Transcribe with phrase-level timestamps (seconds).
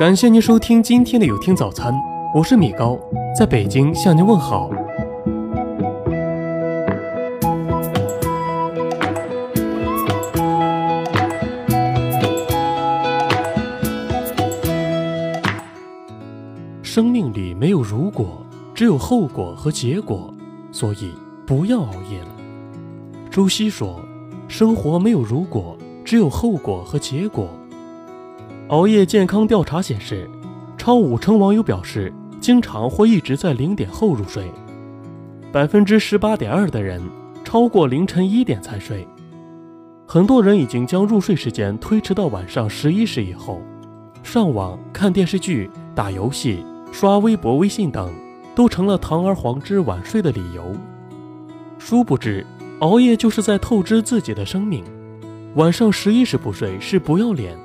[0.00, 1.92] 感谢您收听今天的有听早餐，
[2.34, 2.98] 我是米高，
[3.38, 4.70] 在北京向您问好。
[16.82, 18.42] 生命里没有如果，
[18.74, 20.32] 只有后果和结果，
[20.72, 21.12] 所以
[21.46, 22.28] 不要熬夜了。
[23.30, 24.00] 朱熹说
[24.48, 25.76] ：“生活没有如果，
[26.06, 27.46] 只有后果和结果。”
[28.70, 30.30] 熬夜健康调查显示，
[30.78, 34.44] 超五成网友表示经常或一直在零点后入睡，
[35.50, 37.02] 百分之十八点二的人
[37.42, 39.04] 超过凌晨一点才睡。
[40.06, 43.60] 很多人已经将入睡时间推迟到晚上十一时以后，
[44.22, 46.64] 上网、看电视剧、打游戏。
[46.92, 48.12] 刷微博、微信等，
[48.52, 50.74] 都成了堂而皇之晚睡的理由。
[51.78, 52.44] 殊不知，
[52.80, 54.84] 熬夜就是在透支自己的生命。
[55.54, 57.56] 晚上十一时不睡是不要脸，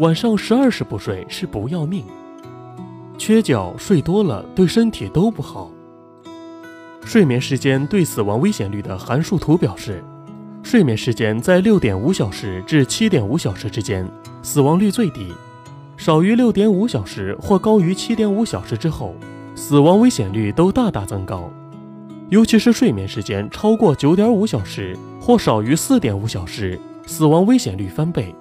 [0.00, 2.02] 晚上十二时不睡是不要命。
[3.18, 5.70] 缺觉睡多了对身体都不好。
[7.04, 10.02] 睡眠时间对死亡危险率的函数图表示，
[10.62, 14.08] 睡眠时间在六点五小时至七点五小时之间，
[14.42, 15.34] 死亡率最低。
[15.98, 19.14] 少于六点五小时或高于七点五小时之后，
[19.54, 21.50] 死亡危险率都大大增高。
[22.30, 28.34] 尤其是睡眠时间超过九点五小时或少于四点五小时，死亡危险率翻倍。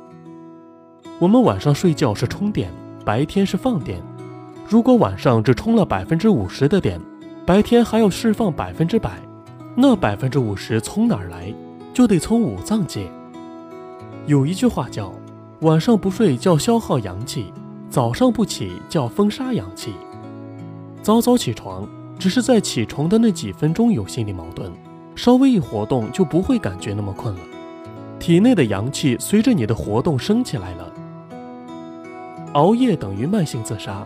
[1.20, 2.72] 我们晚上睡觉是充电，
[3.04, 4.02] 白天是放电。
[4.66, 6.98] 如果晚上只充了百分之五十的电，
[7.46, 9.20] 白天还要释放百分之百，
[9.76, 11.54] 那百分之五十从哪儿来？
[11.94, 13.12] 就得从五脏借。
[14.26, 15.14] 有一句话叫。
[15.62, 17.52] 晚上不睡叫消耗阳气，
[17.90, 19.94] 早上不起叫封杀阳气。
[21.02, 21.86] 早早起床，
[22.18, 24.72] 只是在起床的那几分钟有心理矛盾，
[25.16, 27.42] 稍微一活动就不会感觉那么困了。
[28.20, 30.94] 体内的阳气随着你的活动升起来了。
[32.54, 34.06] 熬夜等于慢性自杀。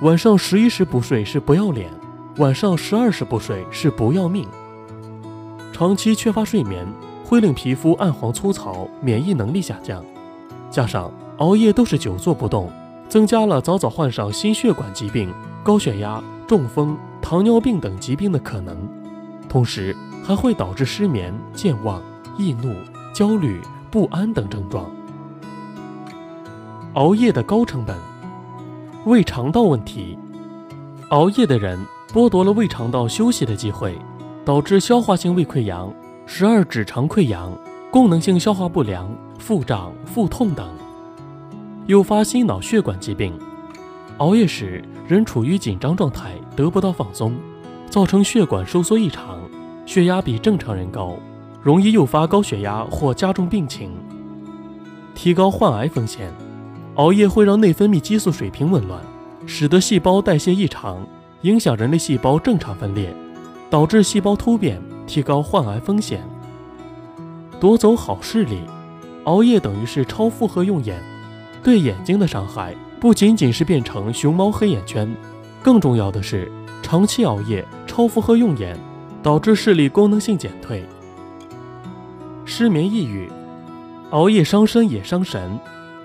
[0.00, 1.88] 晚上十一时不睡是不要脸，
[2.38, 4.46] 晚上十二时不睡是不要命。
[5.72, 6.86] 长期缺乏睡眠
[7.24, 10.04] 会令皮肤暗黄粗糙，免疫能力下降。
[10.70, 12.70] 加上熬夜都是久坐不动，
[13.08, 15.32] 增加了早早患上心血管疾病、
[15.62, 18.76] 高血压、中风、糖尿病等疾病的可能，
[19.48, 22.02] 同时还会导致失眠、健忘、
[22.36, 22.74] 易怒、
[23.14, 23.60] 焦虑、
[23.90, 24.90] 不安等症状。
[26.94, 27.96] 熬夜的高成本，
[29.06, 30.18] 胃肠道问题，
[31.08, 31.78] 熬夜的人
[32.12, 33.96] 剥夺了胃肠道休息的机会，
[34.44, 35.90] 导致消化性胃溃疡、
[36.26, 37.50] 十二指肠溃疡。
[37.90, 40.66] 功能性消化不良、腹胀、腹痛等，
[41.86, 43.38] 诱发心脑血管疾病。
[44.16, 47.34] 熬夜时，人处于紧张状态，得不到放松，
[47.90, 49.38] 造成血管收缩异常，
[49.84, 51.16] 血压比正常人高，
[51.62, 53.90] 容易诱发高血压或加重病情，
[55.14, 56.32] 提高患癌风险。
[57.02, 59.02] 熬夜会让内分泌激素水平紊乱，
[59.44, 61.04] 使得细胞代谢异常，
[61.40, 63.12] 影响人类细胞正常分裂，
[63.68, 66.22] 导致细胞突变，提高患癌风险。
[67.58, 68.60] 夺走好视力，
[69.24, 71.02] 熬夜等于是超负荷用眼，
[71.60, 75.12] 对眼睛的伤害不仅仅是变成熊猫黑眼圈，
[75.60, 76.48] 更重要的是
[76.84, 78.78] 长期熬夜、超负荷用眼，
[79.24, 80.84] 导致视力功能性减退。
[82.44, 83.28] 失眠、抑郁，
[84.10, 85.58] 熬夜伤身也伤神，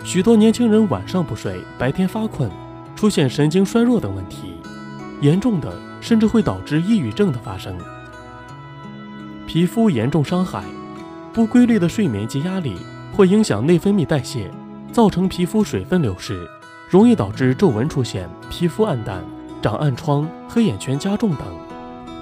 [0.03, 2.49] 许多年轻人晚上不睡，白天发困，
[2.95, 4.53] 出现神经衰弱等问题，
[5.21, 7.75] 严重的甚至会导致抑郁症的发生。
[9.45, 10.63] 皮肤严重伤害。
[11.33, 12.77] 不规律的睡眠及压力
[13.13, 14.49] 会影响内分泌代谢，
[14.91, 16.49] 造成皮肤水分流失，
[16.89, 19.23] 容易导致皱纹出现、皮肤暗淡、
[19.61, 21.41] 长暗疮、黑眼圈加重等。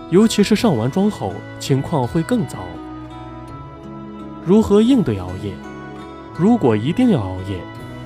[0.09, 2.57] 尤其是上完妆后，情况会更糟。
[4.43, 5.53] 如何应对熬夜？
[6.38, 7.59] 如果一定要熬夜，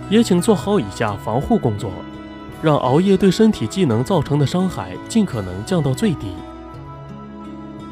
[0.10, 1.92] 也请做好以下防护工作，
[2.62, 6.34] 让熬夜对身体机能造成的伤害尽可能降到最低。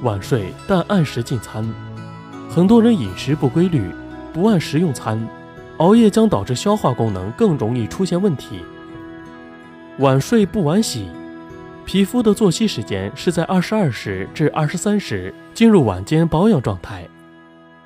[0.04, 1.68] 晚睡，但按时进餐。
[2.50, 3.92] 很多人饮食不规律，
[4.32, 5.28] 不按时用餐，
[5.78, 8.62] 熬夜将导致消化功能更容易出现问题。
[9.98, 11.10] 晚睡不晚洗，
[11.84, 17.08] 皮肤的作息时间是在二十二时至二十三时进入晚间保养状态。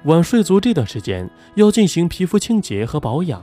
[0.06, 3.42] 晚睡足这段时间要进行皮肤清洁和保养。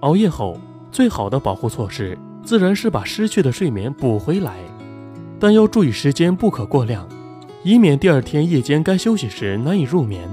[0.00, 0.58] 熬夜后
[0.90, 4.56] 最好的保护措施自然是把失去的睡眠补回来，
[5.38, 7.06] 但要注意时间不可过量。
[7.62, 10.26] 以免第二天夜间该休息时难以入眠。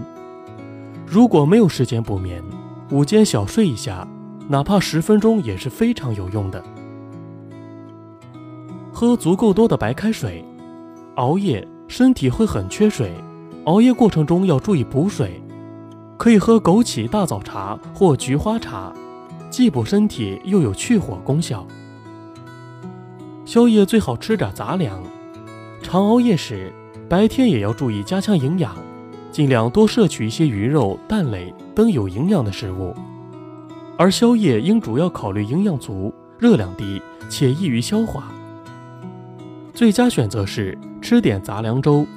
[1.05, 2.41] 如果没有时间补眠，
[2.89, 4.07] 午间小睡一下，
[4.47, 6.63] 哪怕十分钟也是非常有用的。
[8.93, 10.43] 喝足够多的白开水。
[11.15, 13.11] 熬夜身体会很缺水，
[13.67, 15.41] 熬夜过程中要注意补水。
[16.17, 18.93] 可以喝枸杞大枣茶或菊花茶，
[19.51, 21.67] 既补身体又有去火功效。
[23.45, 25.03] 宵夜最好吃点杂粮，
[25.83, 26.71] 常熬夜时，
[27.07, 28.73] 白天也要注意加强营养，
[29.31, 32.95] 尽量多摄取一些鱼肉、蛋类等有营养的食物。
[33.97, 38.31] 而宵夜应主要考虑营养足、热量低且易于消化。
[39.73, 42.07] 最佳选择是吃点杂粮粥。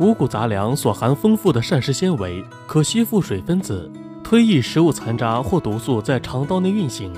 [0.00, 3.92] 五谷杂粮所含丰富的膳食纤维，可吸附水分子，
[4.24, 7.12] 推移食物残渣或毒素在肠道内运行，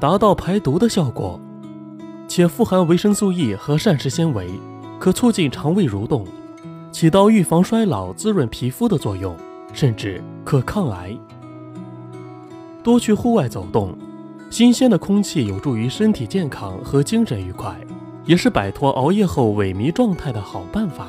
[0.00, 1.38] 达到排毒的效果。
[2.26, 4.50] 且富含维生素 E 和膳食纤维，
[4.98, 6.26] 可促进肠胃蠕动，
[6.90, 9.36] 起到预防衰老、滋润皮肤的作用，
[9.74, 11.14] 甚至可抗癌。
[12.82, 13.94] 多去户外走动，
[14.48, 17.78] 新鲜的空气有助于身体健康和精神愉快，
[18.24, 21.08] 也是摆脱熬夜后萎靡状态的好办法。